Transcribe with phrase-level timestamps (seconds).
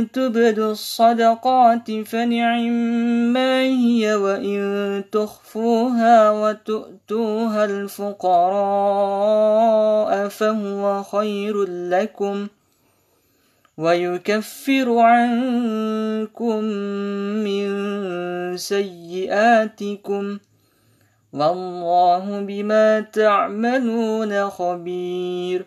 [0.00, 2.72] تبدوا الصدقات فنعم
[3.32, 8.22] ما هي وإن تخفوها وتؤتوها الفقراء
[10.28, 12.48] فهو خير لكم
[13.78, 16.64] ويكفر عنكم
[17.44, 17.66] من
[18.56, 20.38] سيئاتكم
[21.32, 25.66] والله بما تعملون خبير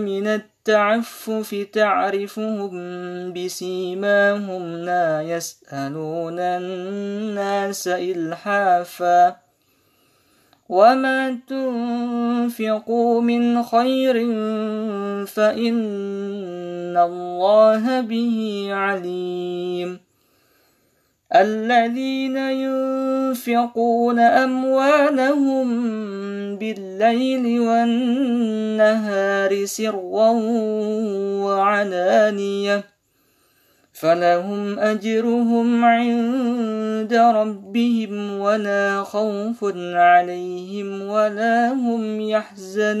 [0.00, 2.72] من التعفف تعرفهم
[3.32, 9.36] بسيماهم لا يسألون الناس إلحافا
[10.68, 14.14] وما تنفقوا من خير
[15.26, 20.09] فإن الله به عليم
[21.34, 25.66] الذين ينفقون أموالهم
[26.56, 30.30] بالليل والنهار سرا
[31.44, 32.84] وعلانية
[33.92, 39.64] فلهم أجرهم عند ربهم ولا خوف
[39.94, 43.00] عليهم ولا هم يحزنون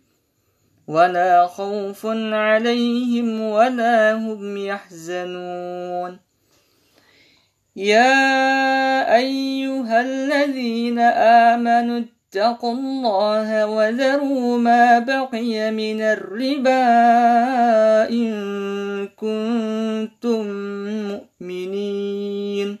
[0.87, 6.19] ولا خوف عليهم ولا هم يحزنون.
[7.75, 10.99] يا أيها الذين
[11.49, 16.83] آمنوا اتقوا الله وذروا ما بقي من الربا
[18.09, 18.31] إن
[19.07, 20.45] كنتم
[21.11, 22.80] مؤمنين.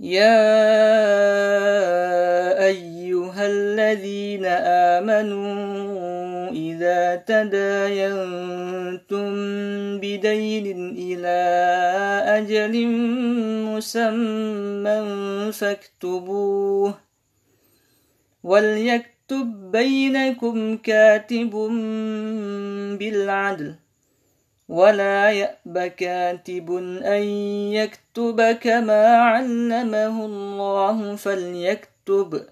[0.00, 0.44] يا
[2.66, 4.44] أيها الذين
[4.98, 7.64] آمنوا إذا تداينتم
[9.98, 11.38] بدين إلى
[12.26, 12.86] أجل
[13.70, 14.98] مسمى
[15.52, 16.94] فاكتبوه
[18.42, 21.50] وليكتب بينكم كاتب
[22.98, 23.74] بالعدل
[24.74, 26.70] ولا يأب كاتب
[27.04, 27.22] أن
[27.78, 32.46] يكتب كما علمه الله فليكتب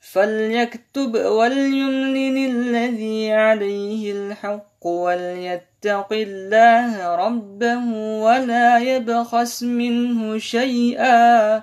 [0.00, 7.84] فليكتب وليملل الذي عليه الحق وليتق الله ربه
[8.22, 11.62] ولا يبخس منه شيئا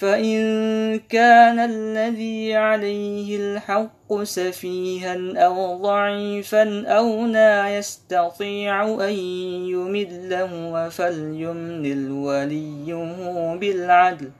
[0.00, 0.38] فإن
[1.08, 9.14] كان الذي عليه الحق سفيها أو ضعيفا أو لا يستطيع أن
[9.74, 12.94] يمله فليملل وليه
[13.60, 14.30] بالعدل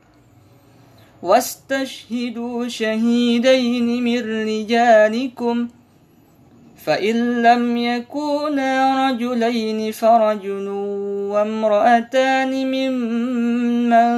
[1.23, 5.69] واستشهدوا شهيدين من رجالكم
[6.85, 10.69] فإن لم يكونا رجلين فرجل
[11.33, 14.18] وامرأتان ممن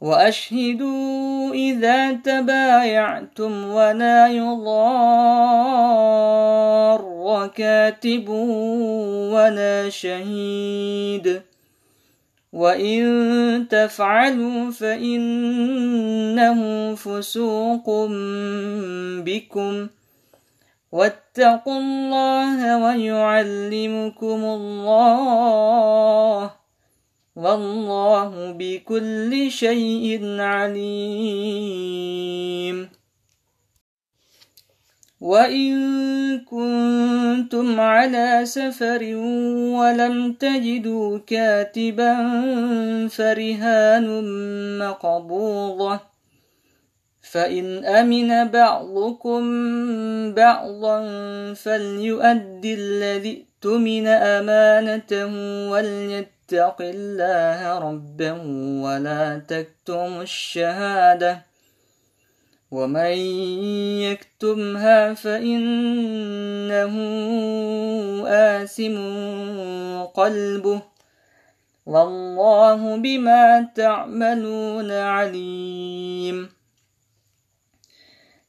[0.00, 5.90] وأشهدوا إذا تبايعتم ولا يضار
[7.56, 11.42] كاتب ولا شهيد
[12.52, 16.60] وإن تفعلوا فإنه
[16.94, 18.06] فسوق
[19.24, 19.88] بكم
[20.92, 25.40] واتقوا الله ويعلمكم الله
[27.36, 31.60] والله بكل شيء عليم.
[35.20, 35.74] وإن
[36.40, 39.14] كنتم على سفر
[39.78, 42.14] ولم تجدوا كاتبا
[43.08, 44.06] فرهان
[44.78, 46.00] مقبوضة.
[47.22, 49.42] فإن أمن بعضكم
[50.34, 50.98] بعضا
[51.54, 55.26] فليؤدي الذي اؤتمن أمانته
[55.70, 58.42] وليتقوا اتق الله ربه
[58.82, 61.42] ولا تكتم الشهادة.
[62.70, 63.16] ومن
[64.02, 66.94] يكتمها فإنه
[68.26, 68.96] آثم
[70.02, 70.82] قلبه.
[71.86, 76.48] والله بما تعملون عليم.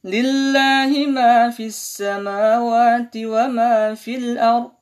[0.04, 4.81] لله ما في السماوات وما في الأرض.